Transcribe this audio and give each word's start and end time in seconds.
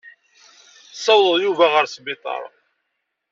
Tessawḍeḍ 0.91 1.35
Yuba 1.43 1.65
ɣer 1.69 1.83
wesbiṭar. 1.85 2.41